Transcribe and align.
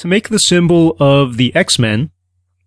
To 0.00 0.08
make 0.08 0.30
the 0.30 0.38
symbol 0.38 0.96
of 0.98 1.36
the 1.36 1.54
X-Men, 1.54 2.10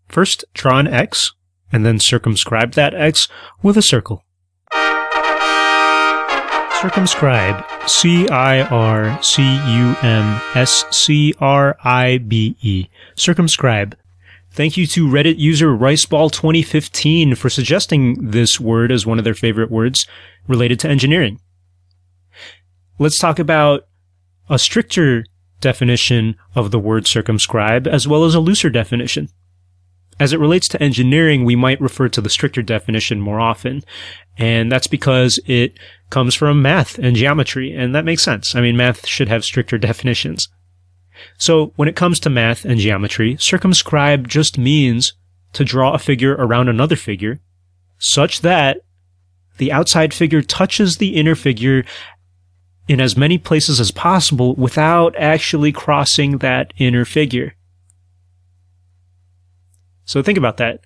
first 0.08 0.46
draw 0.54 0.78
an 0.78 0.85
X, 0.85 1.33
and 1.71 1.83
then 1.83 1.98
circumscribe 1.98 2.74
that 2.74 2.94
X 2.94 3.28
with 3.63 3.75
a 3.75 3.82
circle. 3.82 4.24
Circumscribe, 6.80 7.66
C 7.90 8.30
I 8.30 8.61
R 8.61 9.20
C 9.23 9.41
U 9.41 9.96
M 10.04 10.41
S 10.54 10.86
C 10.91 11.34
R 11.39 11.75
I 11.84 12.20
B 12.20 12.55
E. 12.61 12.88
Circumscribe. 13.15 13.97
Thank 14.52 14.77
you 14.77 14.86
to 14.86 15.07
Reddit 15.07 15.39
user 15.39 15.70
Riceball2015 15.70 17.36
for 17.36 17.50
suggesting 17.50 18.29
this 18.29 18.59
word 18.59 18.91
as 18.91 19.07
one 19.07 19.18
of 19.18 19.23
their 19.23 19.34
favorite 19.34 19.71
words 19.71 20.05
related 20.47 20.79
to 20.81 20.88
engineering. 20.88 21.39
Let's 23.00 23.18
talk 23.18 23.39
about 23.39 23.88
a 24.52 24.59
stricter 24.59 25.25
definition 25.64 26.36
of 26.54 26.70
the 26.70 26.77
word 26.77 27.07
circumscribe 27.07 27.88
as 27.88 28.07
well 28.07 28.23
as 28.23 28.36
a 28.36 28.39
looser 28.39 28.70
definition. 28.70 29.29
As 30.20 30.32
it 30.32 30.39
relates 30.39 30.68
to 30.70 30.83
engineering, 30.83 31.43
we 31.43 31.56
might 31.56 31.82
refer 31.82 32.08
to 32.10 32.22
the 32.22 32.30
stricter 32.30 32.62
definition 32.62 33.20
more 33.20 33.40
often. 33.40 33.82
And 34.38 34.72
that's 34.72 34.86
because 34.86 35.40
it 35.48 35.80
comes 36.12 36.36
from 36.36 36.62
math 36.62 37.00
and 37.00 37.16
geometry. 37.16 37.73
And 37.73 37.96
that 37.96 38.06
makes 38.06 38.22
sense. 38.22 38.54
I 38.54 38.62
mean, 38.62 38.78
math 38.78 39.08
should 39.08 39.28
have 39.30 39.44
stricter 39.44 39.80
definitions. 39.80 40.50
So 41.38 41.73
when 41.78 41.88
it 41.88 41.95
comes 41.95 42.20
to 42.20 42.30
math 42.30 42.66
and 42.66 42.80
geometry, 42.80 43.38
circumscribe 43.40 44.28
just 44.28 44.58
means 44.58 45.14
to 45.54 45.64
draw 45.64 45.94
a 45.94 46.00
figure 46.00 46.34
around 46.34 46.70
another 46.70 46.95
figure 46.95 47.40
such 47.98 48.42
that 48.42 48.78
the 49.58 49.72
outside 49.72 50.14
figure 50.14 50.42
touches 50.42 50.98
the 50.98 51.16
inner 51.16 51.36
figure 51.36 51.86
in 52.88 53.00
as 53.00 53.16
many 53.16 53.38
places 53.38 53.80
as 53.80 53.92
possible 53.92 54.55
without 54.55 55.16
actually 55.18 55.72
crossing 55.72 56.40
that 56.40 56.73
inner 56.78 57.06
figure. 57.06 57.56
So 60.06 60.22
think 60.22 60.38
about 60.38 60.58
that. 60.58 60.82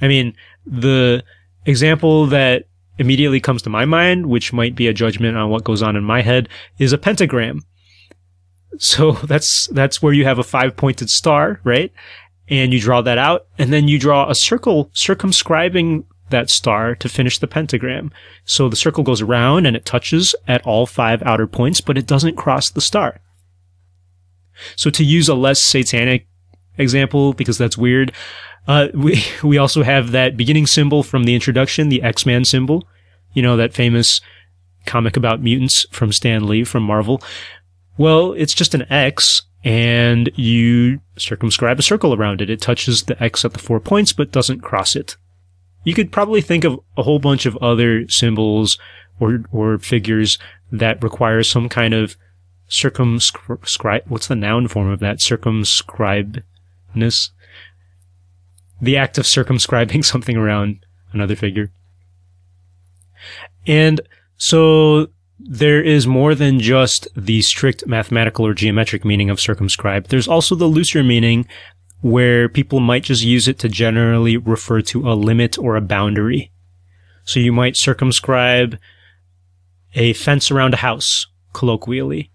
I 0.00 0.08
mean, 0.08 0.34
the 0.66 1.22
example 1.66 2.26
that 2.26 2.64
immediately 2.98 3.40
comes 3.40 3.62
to 3.62 3.70
my 3.70 3.84
mind, 3.84 4.26
which 4.26 4.52
might 4.52 4.74
be 4.74 4.88
a 4.88 4.92
judgment 4.92 5.36
on 5.36 5.50
what 5.50 5.64
goes 5.64 5.82
on 5.82 5.96
in 5.96 6.04
my 6.04 6.22
head, 6.22 6.48
is 6.78 6.92
a 6.92 6.98
pentagram. 6.98 7.60
So 8.78 9.12
that's 9.24 9.68
that's 9.68 10.02
where 10.02 10.12
you 10.12 10.24
have 10.24 10.38
a 10.38 10.44
five-pointed 10.44 11.10
star, 11.10 11.60
right? 11.64 11.92
And 12.48 12.72
you 12.72 12.80
draw 12.80 13.00
that 13.02 13.18
out, 13.18 13.46
and 13.58 13.72
then 13.72 13.88
you 13.88 13.98
draw 13.98 14.28
a 14.28 14.34
circle 14.34 14.90
circumscribing 14.92 16.04
that 16.34 16.50
star 16.50 16.96
to 16.96 17.08
finish 17.08 17.38
the 17.38 17.46
pentagram. 17.46 18.10
So 18.44 18.68
the 18.68 18.76
circle 18.76 19.04
goes 19.04 19.22
around 19.22 19.66
and 19.66 19.76
it 19.76 19.84
touches 19.84 20.34
at 20.48 20.66
all 20.66 20.84
five 20.84 21.22
outer 21.22 21.46
points, 21.46 21.80
but 21.80 21.96
it 21.96 22.06
doesn't 22.06 22.36
cross 22.36 22.70
the 22.70 22.80
star. 22.80 23.20
So 24.76 24.90
to 24.90 25.04
use 25.04 25.28
a 25.28 25.34
less 25.34 25.64
satanic 25.64 26.26
example, 26.76 27.32
because 27.32 27.56
that's 27.56 27.78
weird, 27.78 28.12
uh, 28.66 28.88
we 28.94 29.24
we 29.42 29.58
also 29.58 29.82
have 29.82 30.10
that 30.10 30.36
beginning 30.36 30.66
symbol 30.66 31.02
from 31.02 31.24
the 31.24 31.34
introduction, 31.34 31.88
the 31.88 32.02
X-Man 32.02 32.44
symbol. 32.44 32.86
You 33.32 33.42
know 33.42 33.56
that 33.56 33.72
famous 33.72 34.20
comic 34.86 35.16
about 35.16 35.42
mutants 35.42 35.86
from 35.90 36.12
Stan 36.12 36.46
Lee 36.46 36.64
from 36.64 36.82
Marvel. 36.82 37.22
Well, 37.96 38.32
it's 38.32 38.54
just 38.54 38.74
an 38.74 38.90
X, 38.90 39.42
and 39.62 40.30
you 40.34 41.00
circumscribe 41.16 41.78
a 41.78 41.82
circle 41.82 42.12
around 42.12 42.42
it. 42.42 42.50
It 42.50 42.60
touches 42.60 43.04
the 43.04 43.20
X 43.22 43.44
at 43.44 43.52
the 43.52 43.60
four 43.60 43.80
points, 43.80 44.12
but 44.12 44.32
doesn't 44.32 44.60
cross 44.60 44.96
it. 44.96 45.16
You 45.84 45.94
could 45.94 46.10
probably 46.10 46.40
think 46.40 46.64
of 46.64 46.80
a 46.96 47.02
whole 47.02 47.18
bunch 47.18 47.46
of 47.46 47.56
other 47.58 48.08
symbols 48.08 48.78
or 49.20 49.44
or 49.52 49.78
figures 49.78 50.38
that 50.72 51.02
require 51.02 51.42
some 51.42 51.68
kind 51.68 51.94
of 51.94 52.16
circumscribe. 52.66 54.02
What's 54.08 54.26
the 54.26 54.34
noun 54.34 54.68
form 54.68 54.90
of 54.90 55.00
that? 55.00 55.18
Circumscribeness 55.18 57.30
the 58.84 58.96
act 58.96 59.18
of 59.18 59.26
circumscribing 59.26 60.02
something 60.02 60.36
around 60.36 60.84
another 61.12 61.36
figure. 61.36 61.72
And 63.66 64.00
so 64.36 65.08
there 65.38 65.82
is 65.82 66.06
more 66.06 66.34
than 66.34 66.60
just 66.60 67.08
the 67.16 67.42
strict 67.42 67.86
mathematical 67.86 68.46
or 68.46 68.54
geometric 68.54 69.04
meaning 69.04 69.30
of 69.30 69.40
circumscribe. 69.40 70.08
There's 70.08 70.28
also 70.28 70.54
the 70.54 70.66
looser 70.66 71.02
meaning 71.02 71.46
where 72.04 72.50
people 72.50 72.80
might 72.80 73.02
just 73.02 73.24
use 73.24 73.48
it 73.48 73.58
to 73.58 73.66
generally 73.66 74.36
refer 74.36 74.82
to 74.82 75.08
a 75.08 75.16
limit 75.16 75.58
or 75.58 75.74
a 75.74 75.80
boundary. 75.80 76.52
So 77.24 77.40
you 77.40 77.50
might 77.50 77.78
circumscribe 77.78 78.78
a 79.94 80.12
fence 80.12 80.50
around 80.50 80.74
a 80.74 80.78
house, 80.78 81.26
colloquially. 81.54 82.30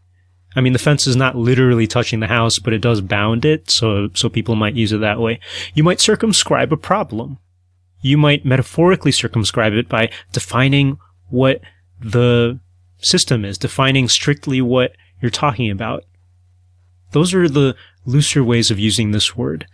I 0.55 0.61
mean, 0.61 0.73
the 0.73 0.79
fence 0.79 1.05
is 1.05 1.15
not 1.15 1.35
literally 1.35 1.85
touching 1.85 2.19
the 2.19 2.25
house, 2.25 2.57
but 2.57 2.73
it 2.73 2.81
does 2.81 3.01
bound 3.01 3.45
it, 3.45 3.69
so, 3.69 4.09
so 4.15 4.27
people 4.27 4.55
might 4.55 4.73
use 4.73 4.91
it 4.91 5.01
that 5.01 5.19
way. 5.19 5.39
You 5.75 5.83
might 5.83 6.01
circumscribe 6.01 6.73
a 6.73 6.77
problem. 6.77 7.37
You 8.01 8.17
might 8.17 8.45
metaphorically 8.45 9.11
circumscribe 9.11 9.73
it 9.73 9.87
by 9.87 10.09
defining 10.31 10.97
what 11.27 11.61
the 11.99 12.59
system 12.97 13.45
is, 13.45 13.59
defining 13.59 14.07
strictly 14.07 14.63
what 14.63 14.93
you're 15.21 15.29
talking 15.29 15.69
about. 15.69 16.05
Those 17.11 17.33
are 17.33 17.49
the 17.49 17.75
looser 18.05 18.43
ways 18.43 18.71
of 18.71 18.79
using 18.79 19.11
this 19.11 19.35
word. 19.35 19.65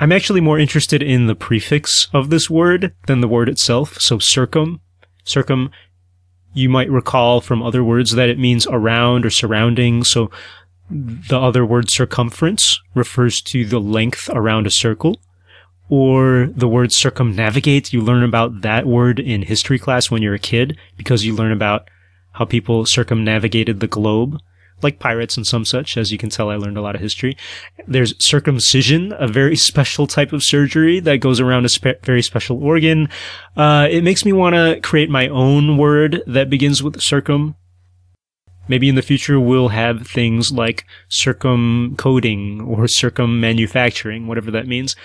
I'm 0.00 0.12
actually 0.12 0.40
more 0.40 0.58
interested 0.58 1.02
in 1.02 1.26
the 1.26 1.34
prefix 1.34 2.08
of 2.12 2.30
this 2.30 2.50
word 2.50 2.94
than 3.06 3.20
the 3.20 3.28
word 3.28 3.48
itself. 3.48 4.00
So 4.00 4.18
circum, 4.18 4.80
circum 5.24 5.70
you 6.52 6.68
might 6.68 6.90
recall 6.90 7.40
from 7.40 7.62
other 7.62 7.84
words 7.84 8.12
that 8.12 8.28
it 8.28 8.38
means 8.38 8.66
around 8.66 9.26
or 9.26 9.30
surrounding. 9.30 10.04
So 10.04 10.30
the 10.90 11.38
other 11.38 11.64
word 11.64 11.90
circumference 11.90 12.80
refers 12.94 13.40
to 13.42 13.64
the 13.64 13.80
length 13.80 14.28
around 14.32 14.66
a 14.66 14.70
circle. 14.70 15.18
Or 15.88 16.48
the 16.54 16.68
word 16.68 16.92
circumnavigate, 16.92 17.92
you 17.92 18.00
learn 18.00 18.22
about 18.22 18.62
that 18.62 18.86
word 18.86 19.20
in 19.20 19.42
history 19.42 19.78
class 19.78 20.10
when 20.10 20.22
you're 20.22 20.34
a 20.34 20.38
kid 20.38 20.78
because 20.96 21.24
you 21.24 21.34
learn 21.34 21.52
about 21.52 21.88
how 22.32 22.44
people 22.44 22.86
circumnavigated 22.86 23.80
the 23.80 23.86
globe 23.86 24.40
like 24.84 24.98
pirates 24.98 25.36
and 25.36 25.46
some 25.46 25.64
such. 25.64 25.96
As 25.96 26.12
you 26.12 26.18
can 26.18 26.30
tell, 26.30 26.50
I 26.50 26.56
learned 26.56 26.76
a 26.76 26.82
lot 26.82 26.94
of 26.94 27.00
history. 27.00 27.36
There's 27.88 28.14
circumcision, 28.24 29.12
a 29.18 29.26
very 29.26 29.56
special 29.70 30.06
type 30.06 30.32
of 30.32 30.44
surgery 30.44 31.00
that 31.00 31.16
goes 31.16 31.40
around 31.40 31.64
a 31.64 31.68
spe- 31.68 32.02
very 32.02 32.22
special 32.22 32.62
organ. 32.62 33.08
Uh, 33.56 33.88
it 33.90 34.04
makes 34.04 34.24
me 34.24 34.32
want 34.32 34.54
to 34.54 34.80
create 34.82 35.10
my 35.10 35.28
own 35.28 35.76
word 35.76 36.22
that 36.26 36.50
begins 36.50 36.82
with 36.82 37.00
circum. 37.00 37.56
Maybe 38.68 38.88
in 38.88 38.94
the 38.94 39.02
future 39.02 39.38
we'll 39.38 39.68
have 39.68 40.06
things 40.06 40.52
like 40.52 40.86
circumcoding 41.10 42.66
or 42.66 42.84
circummanufacturing, 42.84 44.26
whatever 44.26 44.50
that 44.52 44.66
means, 44.66 44.96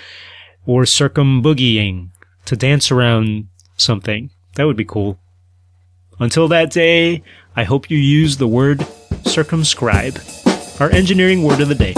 or 0.66 0.84
circumboogieing 0.84 2.09
to 2.45 2.56
dance 2.56 2.91
around 2.91 3.47
something. 3.78 4.29
That 4.56 4.66
would 4.66 4.78
be 4.78 4.85
cool. 4.85 5.19
Until 6.19 6.47
that 6.50 6.72
day, 6.72 7.23
I 7.56 7.63
hope 7.63 7.89
you 7.89 7.97
use 7.97 8.38
the 8.38 8.47
word 8.47 8.85
circumscribe, 9.23 10.17
our 10.79 10.89
engineering 10.91 11.43
word 11.43 11.61
of 11.61 11.67
the 11.67 11.75
day. 11.75 11.93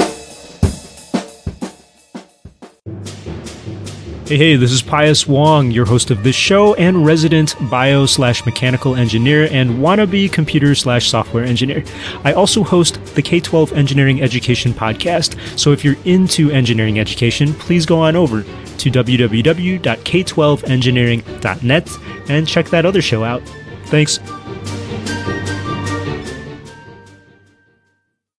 Hey, 4.31 4.38
hey, 4.38 4.55
this 4.55 4.72
is 4.72 4.81
Pius 4.81 5.27
Wong, 5.27 5.72
your 5.72 5.85
host 5.85 6.09
of 6.09 6.23
this 6.23 6.38
show 6.38 6.73
and 6.75 7.05
resident 7.05 7.53
bio 7.69 8.05
slash 8.05 8.45
mechanical 8.45 8.95
engineer 8.95 9.49
and 9.51 9.72
wannabe 9.72 10.31
computer 10.31 10.73
slash 10.73 11.09
software 11.09 11.44
engineer. 11.44 11.83
I 12.23 12.31
also 12.31 12.63
host 12.63 13.03
the 13.13 13.22
K 13.22 13.41
12 13.41 13.73
Engineering 13.73 14.22
Education 14.22 14.72
Podcast, 14.72 15.38
so 15.59 15.73
if 15.73 15.83
you're 15.83 15.97
into 16.05 16.49
engineering 16.49 16.97
education, 16.97 17.53
please 17.55 17.85
go 17.85 17.99
on 17.99 18.16
over 18.16 18.43
to 18.43 18.89
www.k12engineering.net 18.89 21.89
and 22.29 22.47
check 22.47 22.69
that 22.69 22.85
other 22.85 23.01
show 23.01 23.25
out. 23.25 23.43
Thanks. 23.88 24.17